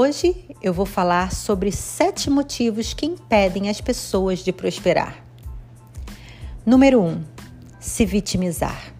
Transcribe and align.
Hoje 0.00 0.44
eu 0.62 0.72
vou 0.72 0.86
falar 0.86 1.32
sobre 1.32 1.72
sete 1.72 2.30
motivos 2.30 2.94
que 2.94 3.04
impedem 3.04 3.68
as 3.68 3.80
pessoas 3.80 4.44
de 4.44 4.52
prosperar. 4.52 5.24
Número 6.64 7.02
1. 7.02 7.08
Um, 7.08 7.24
se 7.80 8.06
vitimizar. 8.06 8.94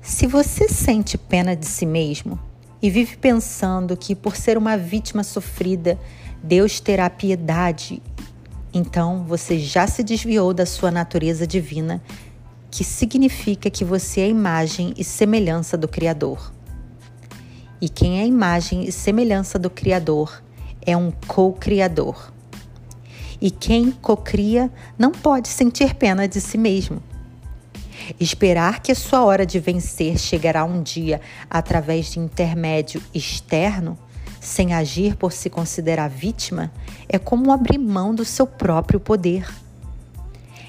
Se 0.00 0.26
você 0.26 0.70
sente 0.70 1.18
pena 1.18 1.54
de 1.54 1.66
si 1.66 1.84
mesmo 1.84 2.40
e 2.80 2.88
vive 2.88 3.18
pensando 3.18 3.94
que 3.94 4.14
por 4.14 4.34
ser 4.36 4.56
uma 4.56 4.74
vítima 4.74 5.22
sofrida, 5.22 6.00
Deus 6.42 6.80
terá 6.80 7.10
piedade, 7.10 8.02
então 8.72 9.22
você 9.24 9.58
já 9.58 9.86
se 9.86 10.02
desviou 10.02 10.54
da 10.54 10.64
sua 10.64 10.90
natureza 10.90 11.46
divina, 11.46 12.02
que 12.70 12.82
significa 12.82 13.68
que 13.68 13.84
você 13.84 14.22
é 14.22 14.28
imagem 14.30 14.94
e 14.96 15.04
semelhança 15.04 15.76
do 15.76 15.86
Criador. 15.86 16.53
E 17.84 17.88
quem 17.90 18.18
é 18.18 18.26
imagem 18.26 18.84
e 18.84 18.90
semelhança 18.90 19.58
do 19.58 19.68
Criador 19.68 20.42
é 20.80 20.96
um 20.96 21.12
co-criador. 21.26 22.32
E 23.38 23.50
quem 23.50 23.90
cocria 23.90 24.72
não 24.98 25.12
pode 25.12 25.48
sentir 25.48 25.92
pena 25.94 26.26
de 26.26 26.40
si 26.40 26.56
mesmo. 26.56 27.02
Esperar 28.18 28.80
que 28.80 28.90
a 28.90 28.94
sua 28.94 29.22
hora 29.22 29.44
de 29.44 29.60
vencer 29.60 30.16
chegará 30.16 30.64
um 30.64 30.82
dia 30.82 31.20
através 31.50 32.10
de 32.10 32.20
intermédio 32.20 33.02
externo, 33.12 33.98
sem 34.40 34.72
agir 34.72 35.14
por 35.14 35.30
se 35.30 35.50
considerar 35.50 36.08
vítima, 36.08 36.72
é 37.06 37.18
como 37.18 37.52
abrir 37.52 37.76
mão 37.76 38.14
do 38.14 38.24
seu 38.24 38.46
próprio 38.46 38.98
poder. 38.98 39.46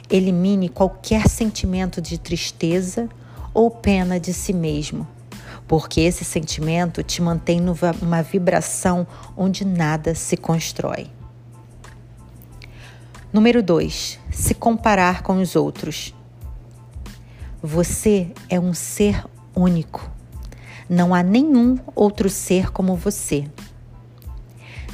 Elimine 0.09 0.67
qualquer 0.67 1.29
sentimento 1.29 2.01
de 2.01 2.17
tristeza 2.17 3.07
ou 3.53 3.71
pena 3.71 4.19
de 4.19 4.33
si 4.33 4.51
mesmo 4.51 5.14
porque 5.67 6.01
esse 6.01 6.23
sentimento 6.23 7.03
te 7.03 7.21
mantém 7.21 7.59
numa 7.59 8.21
vibração 8.21 9.07
onde 9.35 9.65
nada 9.65 10.13
se 10.13 10.37
constrói. 10.37 11.07
Número 13.33 13.61
2. 13.61 14.19
Se 14.31 14.53
comparar 14.53 15.21
com 15.21 15.41
os 15.41 15.55
outros. 15.55 16.13
Você 17.61 18.31
é 18.47 18.59
um 18.59 18.73
ser 18.73 19.25
único. 19.55 20.09
Não 20.87 21.15
há 21.15 21.23
nenhum 21.23 21.77
outro 21.95 22.29
ser 22.29 22.71
como 22.71 22.95
você. 22.95 23.49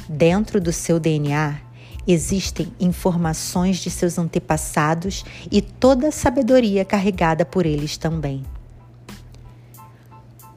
Dentro 0.08 0.60
do 0.60 0.72
seu 0.72 0.98
DNA 0.98 1.60
existem 2.06 2.72
informações 2.80 3.78
de 3.78 3.90
seus 3.90 4.18
antepassados 4.18 5.24
e 5.50 5.60
toda 5.60 6.08
a 6.08 6.12
sabedoria 6.12 6.84
carregada 6.84 7.44
por 7.44 7.66
eles 7.66 7.96
também. 7.96 8.42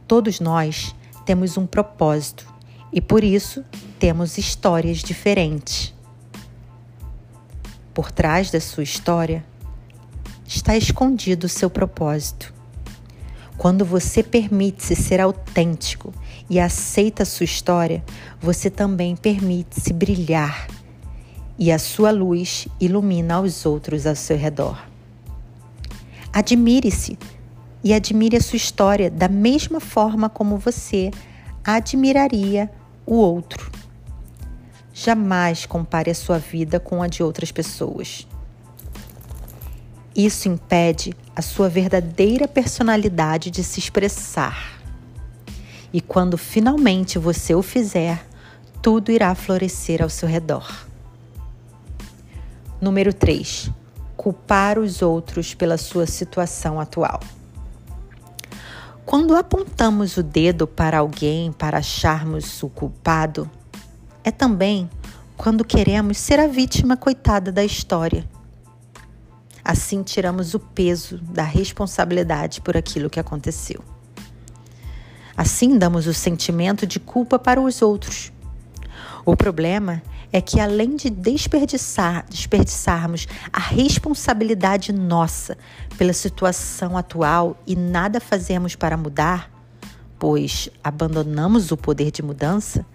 Todos 0.08 0.40
nós 0.40 0.96
temos 1.26 1.58
um 1.58 1.66
propósito 1.66 2.46
e 2.94 3.02
por 3.02 3.24
isso 3.24 3.64
temos 3.98 4.38
histórias 4.38 5.00
diferentes. 5.00 5.94
Por 7.94 8.12
trás 8.12 8.52
da 8.52 8.62
sua 8.62 8.84
história 8.84 9.44
está 10.46 10.78
escondido 10.78 11.46
o 11.46 11.50
seu 11.50 11.70
propósito. 11.70 12.54
Quando 13.58 13.84
você 13.84 14.22
permite-se 14.22 14.96
ser 14.96 15.20
autêntico 15.20 16.14
e 16.50 16.60
aceita 16.60 17.24
a 17.24 17.26
sua 17.26 17.46
história, 17.46 18.04
você 18.40 18.70
também 18.70 19.16
permite-se 19.16 19.92
brilhar 19.92 20.68
e 21.58 21.72
a 21.72 21.80
sua 21.80 22.12
luz 22.12 22.68
ilumina 22.80 23.40
os 23.40 23.66
outros 23.66 24.06
ao 24.06 24.16
seu 24.16 24.38
redor. 24.38 24.78
Admire-se 26.32 27.18
e 27.86 27.94
admire 27.94 28.36
a 28.36 28.42
sua 28.42 28.58
história 28.58 29.12
da 29.12 29.30
mesma 29.30 29.80
forma 29.80 30.28
como 30.28 30.58
você 30.58 31.12
admiraria 31.64 32.68
o 33.06 33.14
outro. 33.14 33.72
Jamais 34.92 35.68
compare 35.68 36.10
a 36.10 36.16
sua 36.16 36.40
vida 36.40 36.80
com 36.80 37.04
a 37.04 37.08
de 37.08 37.22
outras 37.22 37.52
pessoas. 37.52 38.28
Isso 40.16 40.50
impede 40.50 41.14
a 41.36 41.44
sua 41.44 41.70
verdadeira 41.70 42.48
personalidade 42.48 43.52
de 43.52 43.64
se 43.64 43.80
expressar. 43.80 44.82
E 45.94 46.02
quando 46.02 46.40
finalmente 46.40 47.20
você 47.20 47.54
o 47.54 47.62
fizer, 47.62 48.26
tudo 48.82 49.12
irá 49.12 49.36
florescer 49.36 50.02
ao 50.02 50.10
seu 50.10 50.28
redor. 50.28 50.88
Número 52.82 53.14
3. 53.14 53.70
Culpar 54.18 54.80
os 54.80 55.04
outros 55.04 55.54
pela 55.54 55.78
sua 55.78 56.08
situação 56.08 56.80
atual. 56.80 57.20
Quando 59.06 59.36
apontamos 59.36 60.18
o 60.18 60.24
dedo 60.24 60.66
para 60.66 60.98
alguém 60.98 61.52
para 61.52 61.78
acharmos 61.78 62.64
o 62.64 62.70
culpado, 62.70 63.50
é 64.24 64.32
também 64.32 64.90
quando 65.38 65.64
queremos 65.64 66.18
ser 66.18 66.40
a 66.40 66.48
vítima 66.48 66.98
coitada 66.98 67.52
da 67.52 67.64
história. 67.64 68.28
Assim 69.64 70.02
tiramos 70.02 70.56
o 70.56 70.60
peso 70.60 71.20
da 71.20 71.44
responsabilidade 71.44 72.62
por 72.62 72.76
aquilo 72.76 73.10
que 73.10 73.20
aconteceu. 73.20 73.84
Assim 75.38 75.78
damos 75.78 76.08
o 76.08 76.14
sentimento 76.14 76.88
de 76.88 77.00
culpa 77.00 77.38
para 77.38 77.62
os 77.62 77.84
outros. 77.84 78.32
O 79.24 79.36
problema 79.36 80.02
é 80.32 80.42
que 80.42 80.60
além 80.60 80.96
de 80.96 81.10
desperdiçar, 81.10 82.26
desperdiçarmos 82.30 83.28
a 83.52 83.60
responsabilidade 83.60 84.92
nossa 84.92 85.58
pela 85.98 86.14
situação 86.14 86.98
atual 86.98 87.58
e 87.66 87.76
nada 87.76 88.20
fazemos 88.20 88.76
para 88.76 88.98
mudar, 88.98 89.52
pois 90.20 90.70
abandonamos 90.84 91.72
o 91.72 91.78
poder 91.78 92.12
de 92.12 92.22
mudança, 92.22 92.86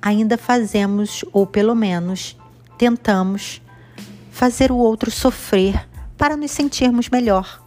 ainda 0.00 0.36
fazemos, 0.36 1.24
ou 1.32 1.46
pelo 1.46 1.74
menos 1.74 2.36
tentamos, 2.76 3.60
fazer 4.30 4.70
o 4.70 4.76
outro 4.76 5.10
sofrer 5.10 5.88
para 6.16 6.36
nos 6.36 6.50
sentirmos 6.50 7.08
melhor, 7.08 7.62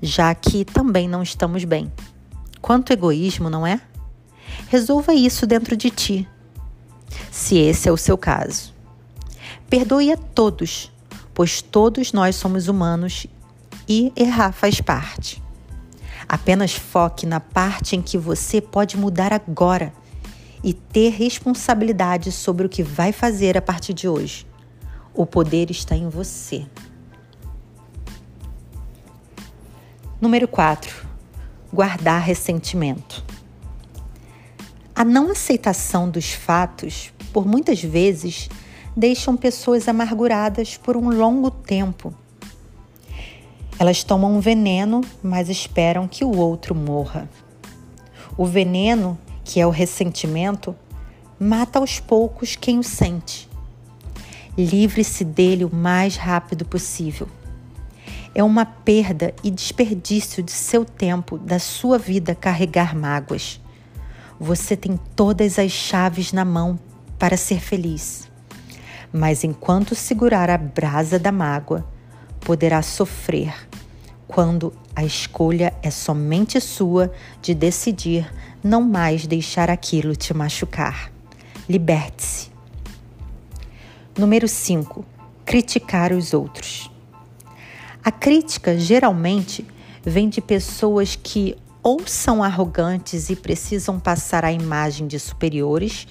já 0.00 0.34
que 0.34 0.64
também 0.64 1.08
não 1.08 1.22
estamos 1.22 1.64
bem. 1.64 1.92
Quanto 2.60 2.92
egoísmo, 2.92 3.48
não 3.48 3.66
é? 3.66 3.80
Resolva 4.68 5.14
isso 5.14 5.46
dentro 5.46 5.76
de 5.76 5.90
ti 5.90 6.28
se 7.30 7.58
esse 7.58 7.88
é 7.88 7.92
o 7.92 7.96
seu 7.96 8.16
caso. 8.16 8.74
Perdoe 9.68 10.12
a 10.12 10.16
todos, 10.16 10.92
pois 11.34 11.60
todos 11.60 12.12
nós 12.12 12.36
somos 12.36 12.68
humanos 12.68 13.26
e 13.88 14.12
errar 14.16 14.52
faz 14.52 14.80
parte. 14.80 15.42
Apenas 16.28 16.72
foque 16.72 17.26
na 17.26 17.40
parte 17.40 17.94
em 17.94 18.02
que 18.02 18.18
você 18.18 18.60
pode 18.60 18.96
mudar 18.96 19.32
agora 19.32 19.92
e 20.62 20.72
ter 20.72 21.10
responsabilidade 21.10 22.32
sobre 22.32 22.66
o 22.66 22.68
que 22.68 22.82
vai 22.82 23.12
fazer 23.12 23.56
a 23.56 23.62
partir 23.62 23.92
de 23.92 24.08
hoje. 24.08 24.46
O 25.14 25.24
poder 25.24 25.70
está 25.70 25.94
em 25.94 26.08
você. 26.08 26.66
Número 30.20 30.48
4. 30.48 31.06
Guardar 31.72 32.20
ressentimento. 32.20 33.22
A 34.96 35.04
não 35.04 35.30
aceitação 35.30 36.08
dos 36.08 36.32
fatos, 36.32 37.12
por 37.30 37.46
muitas 37.46 37.82
vezes, 37.82 38.48
deixam 38.96 39.36
pessoas 39.36 39.88
amarguradas 39.88 40.78
por 40.78 40.96
um 40.96 41.10
longo 41.10 41.50
tempo. 41.50 42.14
Elas 43.78 44.02
tomam 44.02 44.34
um 44.34 44.40
veneno, 44.40 45.02
mas 45.22 45.50
esperam 45.50 46.08
que 46.08 46.24
o 46.24 46.34
outro 46.34 46.74
morra. 46.74 47.28
O 48.38 48.46
veneno, 48.46 49.18
que 49.44 49.60
é 49.60 49.66
o 49.66 49.70
ressentimento, 49.70 50.74
mata 51.38 51.78
aos 51.78 52.00
poucos 52.00 52.56
quem 52.56 52.78
o 52.78 52.82
sente. 52.82 53.50
Livre-se 54.56 55.26
dele 55.26 55.66
o 55.66 55.74
mais 55.74 56.16
rápido 56.16 56.64
possível. 56.64 57.28
É 58.34 58.42
uma 58.42 58.64
perda 58.64 59.34
e 59.44 59.50
desperdício 59.50 60.42
de 60.42 60.52
seu 60.52 60.86
tempo, 60.86 61.36
da 61.36 61.58
sua 61.58 61.98
vida 61.98 62.34
carregar 62.34 62.96
mágoas. 62.96 63.60
Você 64.38 64.76
tem 64.76 64.98
todas 65.14 65.58
as 65.58 65.72
chaves 65.72 66.32
na 66.32 66.44
mão 66.44 66.78
para 67.18 67.36
ser 67.36 67.60
feliz. 67.60 68.30
Mas 69.12 69.44
enquanto 69.44 69.94
segurar 69.94 70.50
a 70.50 70.58
brasa 70.58 71.18
da 71.18 71.32
mágoa, 71.32 71.86
poderá 72.40 72.82
sofrer 72.82 73.54
quando 74.28 74.72
a 74.94 75.04
escolha 75.04 75.72
é 75.82 75.90
somente 75.90 76.60
sua 76.60 77.12
de 77.40 77.54
decidir 77.54 78.30
não 78.62 78.82
mais 78.82 79.26
deixar 79.26 79.70
aquilo 79.70 80.16
te 80.16 80.34
machucar. 80.34 81.10
Liberte-se. 81.68 82.50
Número 84.18 84.48
5. 84.48 85.04
Criticar 85.44 86.12
os 86.12 86.32
outros. 86.34 86.90
A 88.04 88.10
crítica 88.10 88.78
geralmente 88.78 89.66
vem 90.02 90.28
de 90.28 90.40
pessoas 90.40 91.16
que 91.16 91.56
ou 91.86 92.00
são 92.04 92.42
arrogantes 92.42 93.30
e 93.30 93.36
precisam 93.36 94.00
passar 94.00 94.44
a 94.44 94.50
imagem 94.50 95.06
de 95.06 95.20
superiores, 95.20 96.08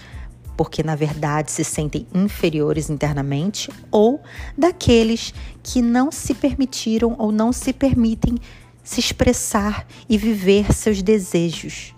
porque 0.56 0.82
na 0.82 0.96
verdade 0.96 1.52
se 1.52 1.66
sentem 1.66 2.08
inferiores 2.14 2.90
internamente, 2.90 3.70
ou 3.92 4.22
daqueles 4.58 5.34
que 5.62 5.82
não 5.82 6.14
se 6.14 6.34
permitiram 6.34 7.14
ou 7.20 7.30
não 7.30 7.52
se 7.52 7.74
permitem 7.74 8.38
se 8.86 9.02
expressar 9.02 9.86
e 10.08 10.18
viver 10.18 10.72
seus 10.72 11.02
desejos. 11.02 11.94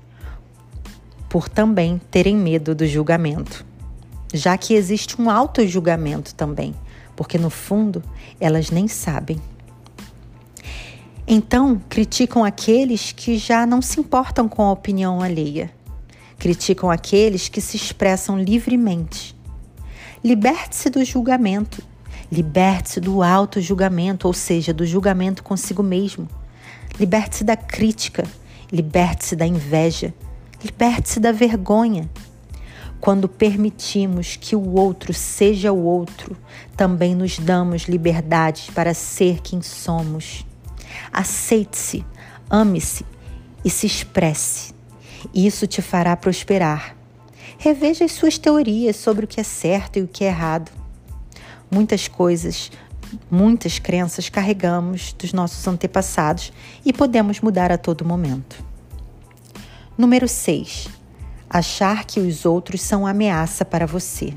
por 1.30 1.47
também 1.47 2.01
terem 2.09 2.35
medo 2.35 2.73
do 2.73 2.88
julgamento, 2.88 3.63
já 4.33 4.57
que 4.57 4.73
existe 4.73 5.21
um 5.21 5.30
auto-julgamento 5.30 6.33
também, 6.33 6.73
porque 7.15 7.38
no 7.38 7.51
fundo 7.51 8.01
elas 8.39 8.71
nem 8.71 8.88
sabem. 8.88 9.39
Então, 11.29 11.81
criticam 11.89 12.45
aqueles 12.45 13.12
que 13.12 13.38
já 13.38 13.65
não 13.65 13.81
se 13.81 14.00
importam 14.00 14.47
com 14.47 14.63
a 14.63 14.71
opinião 14.71 15.21
alheia. 15.21 15.69
Criticam 16.39 16.89
aqueles 16.89 17.50
que 17.50 17.59
se 17.59 17.75
expressam 17.75 18.41
livremente. 18.41 19.35
Liberte-se 20.24 20.89
do 20.89 21.03
julgamento. 21.03 21.83
Liberte-se 22.31 23.01
do 23.01 23.21
auto-julgamento, 23.21 24.25
ou 24.25 24.33
seja, 24.33 24.74
do 24.74 24.85
julgamento 24.85 25.44
consigo 25.44 25.83
mesmo. 25.83 26.29
Liberte-se 26.97 27.44
da 27.44 27.57
crítica. 27.57 28.23
Liberte-se 28.71 29.35
da 29.35 29.45
inveja. 29.45 30.13
Liberte-se 30.63 31.19
da 31.19 31.33
vergonha. 31.33 32.09
Quando 33.01 33.27
permitimos 33.27 34.38
que 34.38 34.56
o 34.56 34.75
outro 34.75 35.13
seja 35.13 35.73
o 35.73 35.83
outro, 35.83 36.38
também 36.77 37.13
nos 37.13 37.38
damos 37.38 37.81
liberdade 37.83 38.71
para 38.73 38.94
ser 38.94 39.41
quem 39.41 39.62
somos. 39.62 40.46
Aceite-se, 41.11 42.05
ame-se 42.49 43.05
e 43.63 43.69
se 43.69 43.85
expresse. 43.85 44.73
Isso 45.33 45.67
te 45.67 45.81
fará 45.81 46.15
prosperar. 46.15 46.95
Reveja 47.57 48.05
as 48.05 48.11
suas 48.11 48.38
teorias 48.38 48.95
sobre 48.95 49.25
o 49.25 49.27
que 49.27 49.39
é 49.39 49.44
certo 49.44 49.97
e 49.97 50.01
o 50.01 50.07
que 50.07 50.23
é 50.23 50.27
errado. 50.27 50.71
Muitas 51.69 52.07
coisas, 52.07 52.71
muitas 53.29 53.79
crenças 53.79 54.29
carregamos 54.29 55.13
dos 55.13 55.33
nossos 55.33 55.67
antepassados 55.67 56.53
e 56.85 56.94
podemos 56.94 57.41
mudar 57.41 57.71
a 57.71 57.77
todo 57.77 58.05
momento. 58.05 58.63
Número 59.97 60.27
6. 60.27 60.88
Achar 61.49 62.05
que 62.05 62.19
os 62.19 62.45
outros 62.45 62.81
são 62.81 63.07
ameaça 63.07 63.65
para 63.65 63.88
você. 63.88 64.33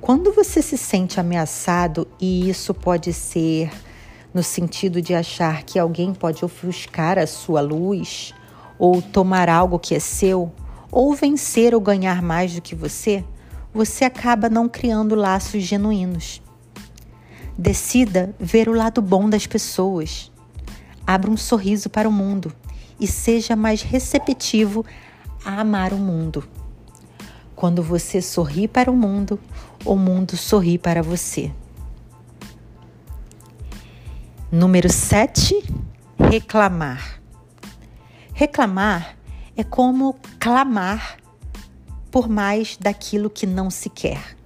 Quando 0.00 0.32
você 0.32 0.62
se 0.62 0.78
sente 0.78 1.20
ameaçado, 1.20 2.08
e 2.18 2.48
isso 2.48 2.72
pode 2.72 3.12
ser 3.12 3.70
no 4.32 4.42
sentido 4.42 5.02
de 5.02 5.14
achar 5.14 5.62
que 5.64 5.78
alguém 5.78 6.14
pode 6.14 6.44
ofuscar 6.44 7.18
a 7.18 7.26
sua 7.26 7.60
luz, 7.60 8.32
ou 8.78 9.02
tomar 9.02 9.48
algo 9.48 9.78
que 9.78 9.94
é 9.94 10.00
seu, 10.00 10.52
ou 10.90 11.14
vencer 11.14 11.74
ou 11.74 11.80
ganhar 11.80 12.22
mais 12.22 12.54
do 12.54 12.62
que 12.62 12.74
você, 12.74 13.24
você 13.72 14.04
acaba 14.04 14.48
não 14.48 14.68
criando 14.68 15.14
laços 15.14 15.62
genuínos. 15.62 16.42
Decida 17.56 18.34
ver 18.38 18.68
o 18.68 18.72
lado 18.72 19.02
bom 19.02 19.28
das 19.28 19.46
pessoas. 19.46 20.32
Abra 21.06 21.30
um 21.30 21.36
sorriso 21.36 21.90
para 21.90 22.08
o 22.08 22.12
mundo 22.12 22.52
e 22.98 23.06
seja 23.06 23.54
mais 23.54 23.82
receptivo 23.82 24.84
a 25.44 25.60
amar 25.60 25.92
o 25.92 25.98
mundo. 25.98 26.44
Quando 27.54 27.82
você 27.82 28.22
sorri 28.22 28.66
para 28.66 28.90
o 28.90 28.96
mundo, 28.96 29.38
o 29.84 29.94
mundo 29.94 30.36
sorri 30.36 30.78
para 30.78 31.02
você. 31.02 31.52
Número 34.52 34.92
7, 34.92 35.62
reclamar. 36.18 37.22
Reclamar 38.34 39.16
é 39.56 39.62
como 39.62 40.16
clamar 40.40 41.18
por 42.10 42.28
mais 42.28 42.76
daquilo 42.76 43.30
que 43.30 43.46
não 43.46 43.70
se 43.70 43.88
quer. 43.88 44.36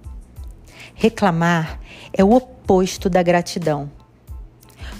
Reclamar 0.93 1.79
é 2.13 2.23
o 2.23 2.33
oposto 2.33 3.09
da 3.09 3.23
gratidão. 3.23 3.89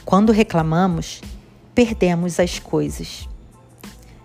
Quando 0.04 0.32
reclamamos, 0.32 1.22
perdemos 1.76 2.40
as 2.40 2.58
coisas. 2.58 3.30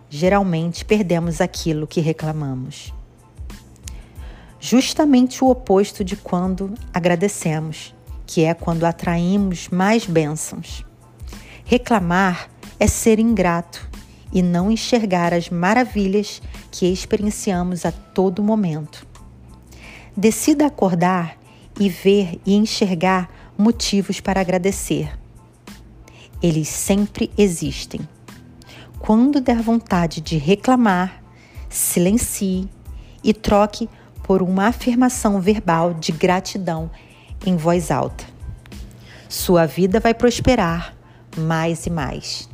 Geralmente 0.09 0.83
perdemos 0.83 1.43
aquilo 1.43 1.87
que 1.87 2.00
reclamamos. 2.00 2.91
Justamente 4.59 5.44
o 5.44 5.50
oposto 5.50 6.03
de 6.03 6.17
quando 6.17 6.73
agradecemos 6.91 7.94
que 8.32 8.44
é 8.44 8.55
quando 8.55 8.85
atraímos 8.85 9.69
mais 9.71 10.06
bênçãos. 10.06 10.85
Reclamar 11.65 12.49
é 12.79 12.87
ser 12.87 13.19
ingrato 13.19 13.91
e 14.32 14.41
não 14.41 14.71
enxergar 14.71 15.35
as 15.35 15.50
maravilhas 15.50 16.41
que 16.71 16.87
experienciamos 16.87 17.85
a 17.85 17.91
todo 17.91 18.41
momento. 18.41 19.05
Decida 20.17 20.67
acordar 20.67 21.37
e 21.79 21.88
ver 21.88 22.41
e 22.47 22.55
enxergar 22.55 23.29
motivos 23.59 24.21
para 24.21 24.41
agradecer. 24.41 25.19
Eles 26.41 26.69
sempre 26.69 27.33
existem. 27.37 28.00
Quando 29.00 29.41
der 29.41 29.61
vontade 29.61 30.21
de 30.21 30.38
reclamar, 30.38 31.21
silencie 31.69 32.71
e 33.25 33.35
troque 33.35 33.88
por 34.23 34.41
uma 34.41 34.69
afirmação 34.69 35.41
verbal 35.41 35.93
de 35.94 36.12
gratidão 36.12 36.88
em 37.44 37.56
voz 37.56 37.90
alta. 37.90 38.25
Sua 39.28 39.66
vida 39.66 40.00
vai 40.00 40.14
prosperar 40.14 40.94
mais 41.37 41.87
e 41.87 41.90
mais. 41.90 42.48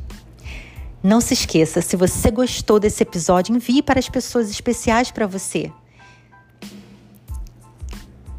Não 1.03 1.21
se 1.21 1.33
esqueça, 1.33 1.81
se 1.81 1.95
você 1.95 2.31
gostou 2.31 2.79
desse 2.79 3.03
episódio, 3.03 3.55
envie 3.55 3.81
para 3.81 3.99
as 3.99 4.09
pessoas 4.09 4.49
especiais 4.49 5.11
para 5.11 5.27
você. 5.27 5.71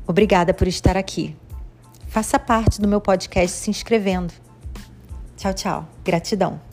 Obrigada 0.06 0.54
por 0.54 0.66
estar 0.66 0.96
aqui. 0.96 1.36
Faça 2.08 2.38
parte 2.38 2.80
do 2.80 2.88
meu 2.88 3.00
podcast 3.00 3.56
se 3.56 3.70
inscrevendo. 3.70 4.32
Tchau, 5.36 5.54
tchau. 5.54 5.88
Gratidão. 6.04 6.67